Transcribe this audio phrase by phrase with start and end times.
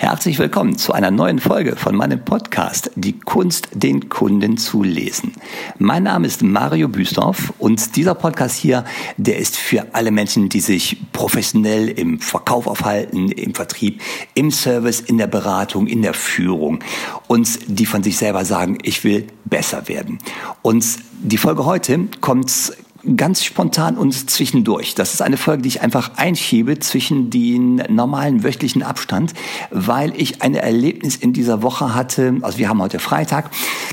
[0.00, 5.32] Herzlich willkommen zu einer neuen Folge von meinem Podcast Die Kunst, den Kunden zu lesen.
[5.78, 8.86] Mein Name ist Mario Büstorf und dieser Podcast hier,
[9.18, 14.00] der ist für alle Menschen, die sich professionell im Verkauf aufhalten, im Vertrieb,
[14.32, 16.82] im Service, in der Beratung, in der Führung
[17.26, 20.18] und die von sich selber sagen, ich will besser werden.
[20.62, 20.82] Und
[21.20, 22.72] die Folge heute kommt
[23.16, 24.94] ganz spontan und zwischendurch.
[24.94, 29.34] Das ist eine Folge, die ich einfach einschiebe zwischen den normalen wöchentlichen Abstand,
[29.70, 32.36] weil ich ein Erlebnis in dieser Woche hatte.
[32.42, 33.50] Also wir haben heute Freitag.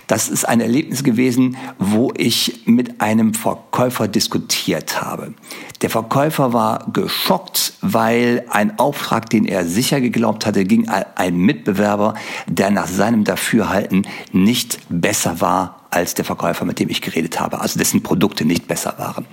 [0.07, 5.33] Das ist ein Erlebnis gewesen, wo ich mit einem Verkäufer diskutiert habe.
[5.81, 11.37] Der Verkäufer war geschockt, weil ein Auftrag, den er sicher geglaubt hatte, ging an einen
[11.37, 12.15] Mitbewerber,
[12.47, 17.61] der nach seinem Dafürhalten nicht besser war als der Verkäufer, mit dem ich geredet habe,
[17.61, 19.25] also dessen Produkte nicht besser waren.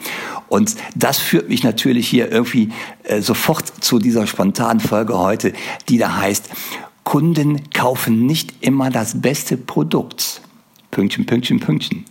[0.49, 2.71] Und das führt mich natürlich hier irgendwie
[3.05, 5.53] äh, sofort zu dieser spontanen Folge heute,
[5.89, 6.51] die da heißt,
[7.05, 10.41] Kunden kaufen nicht immer das beste Produkt.
[10.91, 12.05] Pünktchen, Pünktchen, Pünktchen.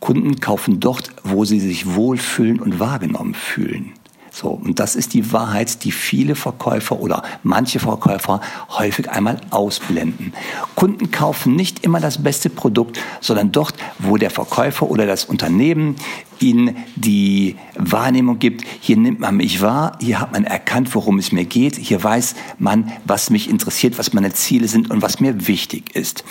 [0.00, 3.92] Kunden kaufen dort, wo sie sich wohlfühlen und wahrgenommen fühlen.
[4.38, 10.34] So, und das ist die Wahrheit, die viele Verkäufer oder manche Verkäufer häufig einmal ausblenden.
[10.74, 15.96] Kunden kaufen nicht immer das beste Produkt, sondern dort, wo der Verkäufer oder das Unternehmen
[16.38, 21.32] ihnen die Wahrnehmung gibt, hier nimmt man mich wahr, hier hat man erkannt, worum es
[21.32, 25.48] mir geht, hier weiß man, was mich interessiert, was meine Ziele sind und was mir
[25.48, 26.24] wichtig ist.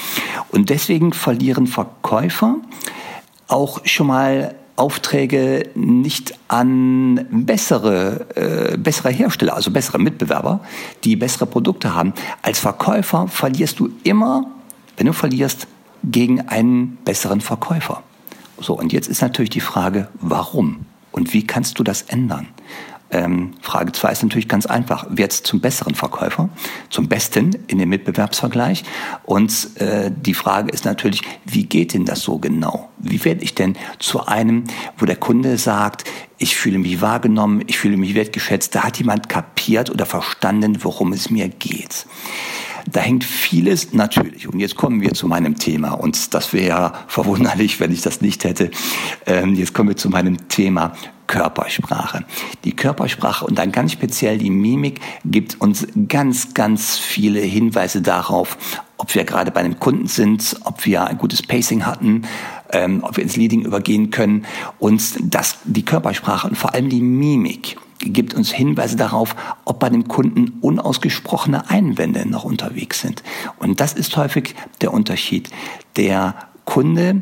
[0.51, 2.57] Und deswegen verlieren Verkäufer
[3.47, 10.59] auch schon mal Aufträge nicht an bessere, äh, bessere Hersteller, also bessere Mitbewerber,
[11.03, 12.13] die bessere Produkte haben.
[12.41, 14.45] Als Verkäufer verlierst du immer,
[14.97, 15.67] wenn du verlierst,
[16.03, 18.03] gegen einen besseren Verkäufer.
[18.59, 20.85] So, und jetzt ist natürlich die Frage, warum?
[21.11, 22.47] Und wie kannst du das ändern?
[23.11, 25.05] Ähm, Frage 2 ist natürlich ganz einfach.
[25.09, 26.49] Wird zum besseren Verkäufer,
[26.89, 28.83] zum besten in dem Mitbewerbsvergleich?
[29.23, 32.89] Und äh, die Frage ist natürlich, wie geht denn das so genau?
[32.97, 34.63] Wie werde ich denn zu einem,
[34.97, 36.03] wo der Kunde sagt,
[36.37, 41.13] ich fühle mich wahrgenommen, ich fühle mich wertgeschätzt, da hat jemand kapiert oder verstanden, worum
[41.13, 42.05] es mir geht.
[42.91, 44.47] Da hängt vieles natürlich.
[44.47, 45.91] Und jetzt kommen wir zu meinem Thema.
[45.91, 48.71] Und das wäre verwunderlich, wenn ich das nicht hätte.
[49.25, 50.93] Ähm, jetzt kommen wir zu meinem Thema
[51.27, 52.25] Körpersprache.
[52.63, 58.57] Die Körpersprache und dann ganz speziell die Mimik gibt uns ganz, ganz viele Hinweise darauf,
[58.97, 62.23] ob wir gerade bei einem Kunden sind, ob wir ein gutes Pacing hatten,
[62.71, 64.45] ähm, ob wir ins Leading übergehen können.
[64.79, 69.35] Und das, die Körpersprache und vor allem die Mimik gibt uns Hinweise darauf,
[69.65, 73.23] ob bei dem Kunden unausgesprochene Einwände noch unterwegs sind.
[73.57, 75.49] Und das ist häufig der Unterschied.
[75.95, 76.35] Der
[76.65, 77.21] Kunde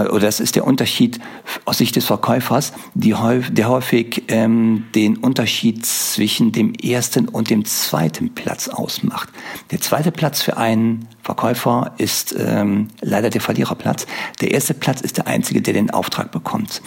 [0.00, 1.20] oder das ist der Unterschied
[1.64, 3.14] aus Sicht des Verkäufers, die,
[3.50, 9.28] der häufig ähm, den Unterschied zwischen dem ersten und dem zweiten Platz ausmacht.
[9.70, 14.06] Der zweite Platz für einen Verkäufer ist ähm, leider der Verliererplatz.
[14.40, 16.82] Der erste Platz ist der einzige, der den Auftrag bekommt.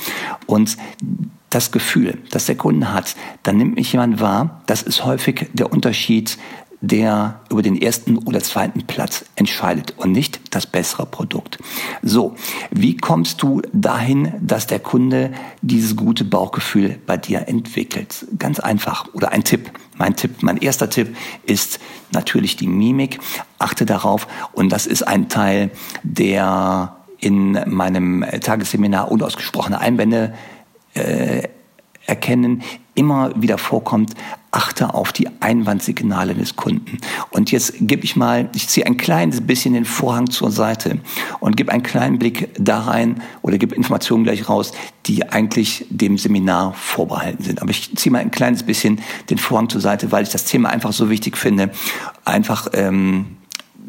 [0.46, 0.78] Und
[1.50, 5.72] das Gefühl, das der Kunde hat, dann nimmt mich jemand wahr, das ist häufig der
[5.72, 6.38] Unterschied
[6.82, 11.58] der über den ersten oder zweiten Platz entscheidet und nicht das bessere Produkt.
[12.02, 12.36] So,
[12.72, 15.32] wie kommst du dahin, dass der Kunde
[15.62, 18.26] dieses gute Bauchgefühl bei dir entwickelt?
[18.38, 19.08] Ganz einfach.
[19.14, 19.72] Oder ein Tipp.
[19.98, 21.80] Mein Tipp, mein erster Tipp ist
[22.12, 23.20] natürlich die Mimik.
[23.58, 24.28] Achte darauf.
[24.54, 25.72] Und das ist ein Teil,
[26.04, 30.34] der in meinem Tagesseminar unausgesprochene Einwände
[30.94, 31.48] äh,
[32.06, 32.64] erkennen,
[32.96, 34.14] immer wieder vorkommt,
[34.52, 36.98] achte auf die Einwandsignale des Kunden.
[37.30, 41.00] Und jetzt gebe ich mal, ich ziehe ein kleines bisschen den Vorhang zur Seite
[41.42, 44.72] und gebe einen kleinen Blick da rein oder gebe Informationen gleich raus,
[45.08, 47.62] die eigentlich dem Seminar vorbehalten sind.
[47.62, 50.70] Aber ich ziehe mal ein kleines bisschen den Vorhang zur Seite, weil ich das Thema
[50.70, 51.72] einfach so wichtig finde,
[52.24, 53.38] einfach ähm,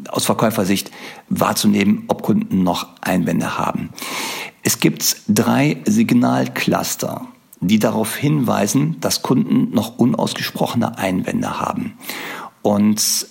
[0.09, 0.91] aus Verkäufersicht
[1.29, 3.89] wahrzunehmen, ob Kunden noch Einwände haben.
[4.63, 7.25] Es gibt drei Signalcluster
[7.59, 11.93] die darauf hinweisen, dass Kunden noch unausgesprochene Einwände haben.
[12.61, 13.27] Und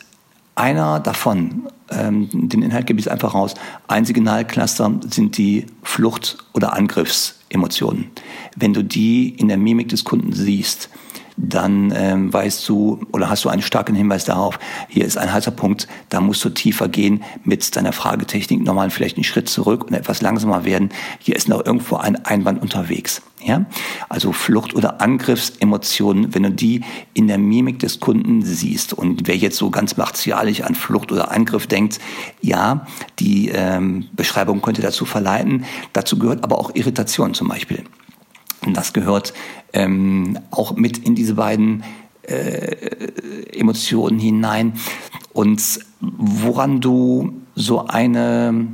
[0.55, 3.55] einer davon, ähm, den Inhalt gebe ich einfach raus,
[3.89, 8.11] ein Signalcluster sind die Flucht- oder Angriffsemotionen.
[8.57, 10.89] Wenn du die in der Mimik des Kunden siehst,
[11.37, 15.51] dann ähm, weißt du oder hast du einen starken Hinweis darauf, hier ist ein heißer
[15.51, 19.95] Punkt, da musst du tiefer gehen mit deiner Fragetechnik, normal vielleicht einen Schritt zurück und
[19.95, 20.91] etwas langsamer werden.
[21.19, 23.23] Hier ist noch irgendwo ein Einwand unterwegs.
[23.45, 23.67] Ja?
[24.09, 26.83] Also Flucht- oder Angriffsemotionen, wenn du die
[27.15, 28.93] in der Mimik des Kunden siehst.
[28.93, 32.01] Und wer jetzt so ganz martialisch an Flucht oder Angriff denkt,
[32.41, 32.87] ja,
[33.19, 35.65] die ähm, Beschreibung könnte dazu verleiten.
[35.93, 37.85] Dazu gehört aber auch Irritation zum Beispiel.
[38.67, 39.33] Und das gehört
[39.73, 41.85] ähm, auch mit in diese beiden
[42.23, 42.77] äh,
[43.57, 44.75] Emotionen hinein.
[45.33, 48.67] Und woran du so eine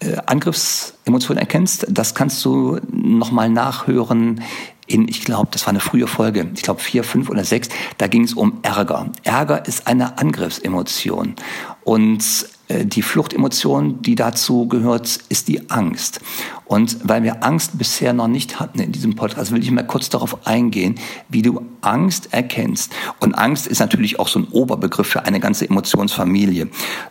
[0.00, 4.42] äh, Angriffsemotion erkennst, das kannst du nochmal nachhören
[4.86, 8.06] in, ich glaube, das war eine frühe Folge, ich glaube vier, fünf oder sechs, da
[8.06, 9.10] ging es um Ärger.
[9.24, 11.34] Ärger ist eine Angriffsemotion.
[11.82, 12.24] Und
[12.68, 16.20] äh, die Fluchtemotion, die dazu gehört, ist die Angst.
[16.66, 20.08] Und weil wir Angst bisher noch nicht hatten in diesem Podcast, will ich mal kurz
[20.10, 20.96] darauf eingehen,
[21.28, 22.92] wie du Angst erkennst.
[23.20, 26.68] Und Angst ist natürlich auch so ein Oberbegriff für eine ganze Emotionsfamilie.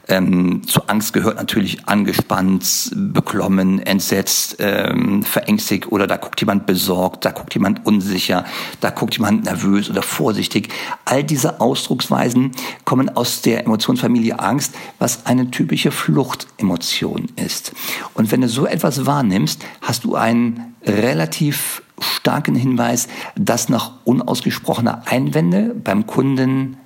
[0.09, 7.23] Ähm, zu Angst gehört natürlich angespannt, beklommen, entsetzt, ähm, verängstigt oder da guckt jemand besorgt,
[7.23, 8.43] da guckt jemand unsicher,
[8.81, 10.67] da guckt jemand nervös oder vorsichtig.
[11.05, 12.51] All diese Ausdrucksweisen
[12.83, 17.71] kommen aus der Emotionsfamilie Angst, was eine typische Fluchtemotion ist.
[18.13, 19.44] Und wenn du so etwas wahrnimmst,
[19.81, 26.77] hast du einen relativ starken Hinweis, dass noch unausgesprochene Einwände beim Kunden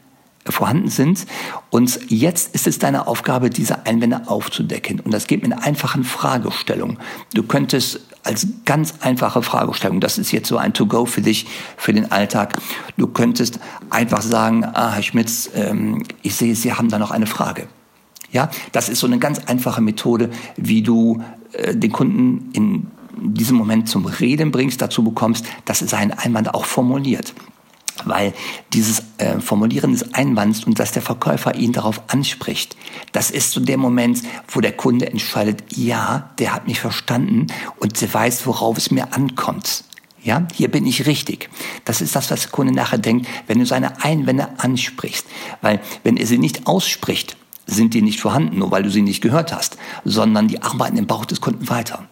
[0.47, 1.25] vorhanden sind.
[1.69, 4.99] Und jetzt ist es deine Aufgabe, diese Einwände aufzudecken.
[4.99, 6.97] Und das geht mit einfachen Fragestellung.
[7.33, 11.47] Du könntest als ganz einfache Fragestellung, das ist jetzt so ein To-Go für dich,
[11.77, 12.53] für den Alltag,
[12.97, 13.59] du könntest
[13.89, 17.67] einfach sagen, ah, Herr Schmitz, ähm, ich sehe, Sie haben da noch eine Frage.
[18.31, 21.21] Ja, das ist so eine ganz einfache Methode, wie du
[21.53, 22.87] äh, den Kunden in
[23.21, 27.33] diesem Moment zum Reden bringst, dazu bekommst, dass er seinen Einwand auch formuliert.
[28.05, 28.33] Weil
[28.71, 32.77] dieses äh, Formulieren des Einwands und dass der Verkäufer ihn darauf anspricht,
[33.11, 37.47] das ist so der Moment, wo der Kunde entscheidet, ja, der hat mich verstanden
[37.77, 39.83] und der weiß, worauf es mir ankommt.
[40.21, 41.49] Ja, hier bin ich richtig.
[41.85, 45.25] Das ist das, was der Kunde nachher denkt, wenn du seine Einwände ansprichst.
[45.61, 47.37] Weil wenn er sie nicht ausspricht,
[47.69, 51.07] sind die nicht vorhanden, nur weil du sie nicht gehört hast, sondern die arbeiten im
[51.07, 52.07] Bauch des Kunden weiter.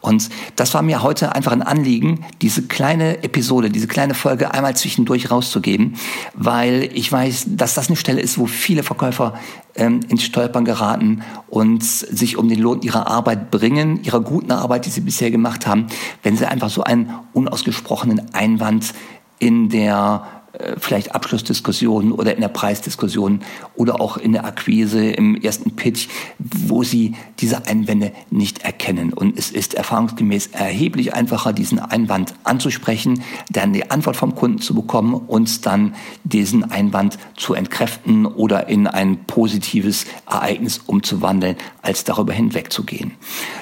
[0.00, 4.76] Und das war mir heute einfach ein Anliegen, diese kleine Episode, diese kleine Folge einmal
[4.76, 5.96] zwischendurch rauszugeben,
[6.34, 9.34] weil ich weiß, dass das eine Stelle ist, wo viele Verkäufer
[9.74, 14.86] ähm, ins Stolpern geraten und sich um den Lohn ihrer Arbeit bringen, ihrer guten Arbeit,
[14.86, 15.86] die sie bisher gemacht haben,
[16.22, 18.94] wenn sie einfach so einen unausgesprochenen Einwand
[19.38, 20.35] in der
[20.78, 23.40] vielleicht Abschlussdiskussionen oder in der Preisdiskussion
[23.74, 26.08] oder auch in der Akquise im ersten Pitch,
[26.38, 29.12] wo sie diese Einwände nicht erkennen.
[29.12, 34.74] Und es ist erfahrungsgemäß erheblich einfacher, diesen Einwand anzusprechen, dann die Antwort vom Kunden zu
[34.74, 35.94] bekommen und dann
[36.24, 43.12] diesen Einwand zu entkräften oder in ein positives Ereignis umzuwandeln, als darüber hinwegzugehen.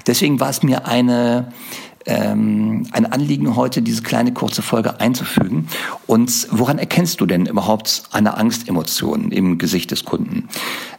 [0.06, 1.52] Deswegen war es mir eine
[2.06, 5.69] ähm, ein Anliegen heute, diese kleine kurze Folge einzufügen.
[6.06, 10.49] Und woran erkennst du denn überhaupt eine Angstemotion im Gesicht des Kunden?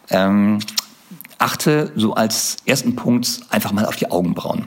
[0.09, 0.59] Ähm,
[1.37, 4.65] achte so als ersten Punkt einfach mal auf die Augenbrauen.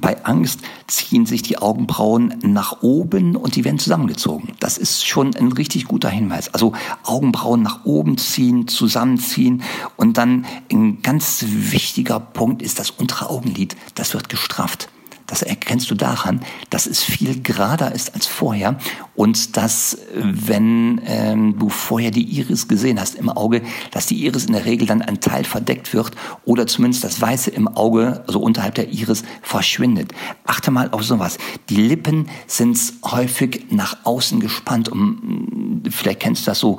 [0.00, 4.54] Bei Angst ziehen sich die Augenbrauen nach oben und die werden zusammengezogen.
[4.58, 6.52] Das ist schon ein richtig guter Hinweis.
[6.52, 6.72] Also
[7.04, 9.62] Augenbrauen nach oben ziehen, zusammenziehen
[9.96, 13.76] und dann ein ganz wichtiger Punkt ist das untere Augenlid.
[13.94, 14.88] Das wird gestrafft.
[15.26, 16.40] Das erkennst du daran,
[16.70, 18.78] dass es viel gerader ist als vorher
[19.14, 24.44] und dass, wenn ähm, du vorher die Iris gesehen hast im Auge, dass die Iris
[24.44, 26.12] in der Regel dann ein Teil verdeckt wird
[26.44, 30.12] oder zumindest das Weiße im Auge, also unterhalb der Iris, verschwindet.
[30.44, 31.38] Achte mal auf sowas.
[31.68, 34.90] Die Lippen sind häufig nach außen gespannt.
[34.90, 36.78] Um, vielleicht kennst du das so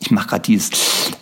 [0.00, 0.70] ich mache gerade dieses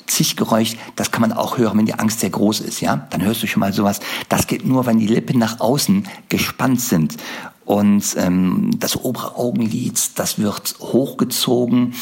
[0.07, 3.07] Zichgeräusch, das kann man auch hören, wenn die Angst sehr groß ist, ja?
[3.11, 4.01] Dann hörst du schon mal sowas.
[4.29, 7.17] Das geht nur, wenn die Lippen nach außen gespannt sind.
[7.65, 11.95] Und ähm, das obere Augenlid, das wird hochgezogen.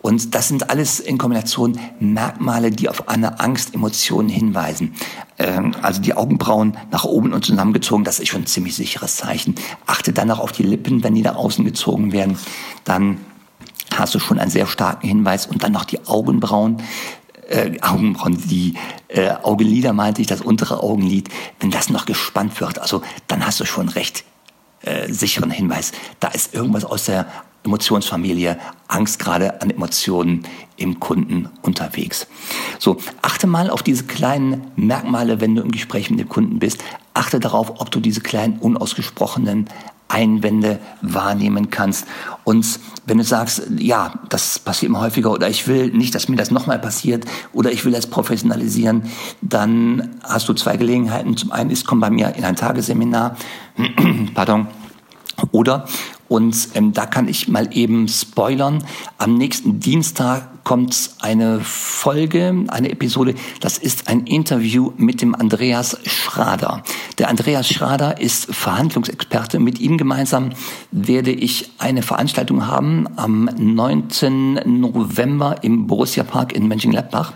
[0.00, 4.94] Und das sind alles in Kombination Merkmale, die auf eine Angstemotion hinweisen.
[5.38, 9.54] Ähm, also die Augenbrauen nach oben und zusammengezogen, das ist schon ein ziemlich sicheres Zeichen.
[9.86, 12.36] Achte dann auch auf die Lippen, wenn die nach außen gezogen werden.
[12.82, 13.18] Dann
[13.98, 16.82] hast du schon einen sehr starken Hinweis und dann noch die Augenbrauen.
[17.48, 18.74] Äh, Augenbrauen, die
[19.08, 21.28] äh, Augenlider meinte ich, das untere Augenlid,
[21.60, 24.24] wenn das noch gespannt wird, also dann hast du schon recht
[24.82, 25.92] äh, sicheren Hinweis.
[26.20, 27.26] Da ist irgendwas aus der
[27.64, 28.58] Emotionsfamilie,
[28.88, 30.42] Angst gerade an Emotionen
[30.76, 32.26] im Kunden unterwegs.
[32.78, 36.82] So, achte mal auf diese kleinen Merkmale, wenn du im Gespräch mit dem Kunden bist.
[37.14, 39.68] Achte darauf, ob du diese kleinen unausgesprochenen
[40.12, 42.06] Einwände wahrnehmen kannst.
[42.44, 46.36] Und wenn du sagst, ja, das passiert immer häufiger oder ich will nicht, dass mir
[46.36, 49.04] das nochmal passiert oder ich will das professionalisieren,
[49.40, 51.36] dann hast du zwei Gelegenheiten.
[51.36, 53.36] Zum einen ist, komm bei mir in ein Tagesseminar,
[54.34, 54.66] pardon,
[55.50, 55.86] oder
[56.32, 58.82] und ähm, da kann ich mal eben spoilern.
[59.18, 63.34] Am nächsten Dienstag kommt eine Folge, eine Episode.
[63.60, 66.84] Das ist ein Interview mit dem Andreas Schrader.
[67.18, 69.60] Der Andreas Schrader ist Verhandlungsexperte.
[69.60, 70.52] Mit ihm gemeinsam
[70.90, 74.62] werde ich eine Veranstaltung haben am 9.
[74.64, 77.34] November im Borussia Park in Mönchengladbach.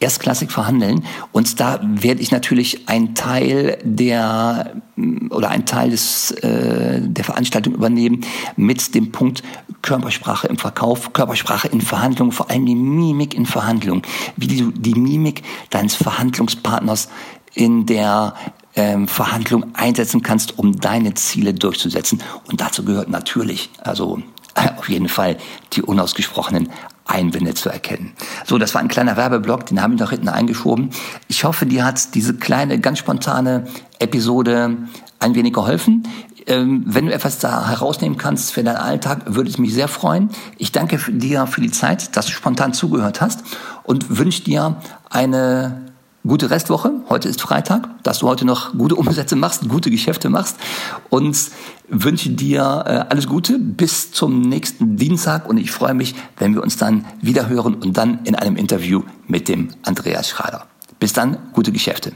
[0.00, 1.04] erstklassig verhandeln.
[1.30, 4.82] Und da werde ich natürlich einen Teil der
[5.30, 8.22] oder einen Teil des, äh, der Veranstaltung übernehmen
[8.56, 9.42] mit dem Punkt
[9.82, 14.02] Körpersprache im Verkauf, Körpersprache in Verhandlungen, vor allem die Mimik in Verhandlungen,
[14.36, 17.08] wie du die Mimik deines Verhandlungspartners
[17.54, 18.34] in der
[18.74, 22.22] ähm, Verhandlung einsetzen kannst, um deine Ziele durchzusetzen.
[22.48, 24.22] Und dazu gehört natürlich, also
[24.76, 25.36] auf jeden Fall
[25.72, 26.70] die unausgesprochenen
[27.06, 28.12] Einwände zu erkennen.
[28.44, 30.90] So, das war ein kleiner Werbeblock, den haben wir noch hinten eingeschoben.
[31.28, 33.66] Ich hoffe, dir hat diese kleine, ganz spontane
[33.98, 34.76] Episode
[35.18, 36.06] ein wenig geholfen.
[36.46, 40.30] Ähm, wenn du etwas da herausnehmen kannst für deinen Alltag, würde es mich sehr freuen.
[40.58, 43.42] Ich danke dir für die Zeit, dass du spontan zugehört hast
[43.82, 44.76] und wünsche dir
[45.10, 45.86] eine
[46.26, 46.92] gute Restwoche.
[47.08, 50.56] Heute ist Freitag, dass du heute noch gute Umsätze machst, gute Geschäfte machst
[51.08, 51.36] und
[51.88, 56.62] wünsche dir äh, alles Gute bis zum nächsten Dienstag und ich freue mich, wenn wir
[56.62, 60.66] uns dann wieder hören und dann in einem Interview mit dem Andreas Schrader.
[60.98, 62.12] Bis dann, gute Geschäfte.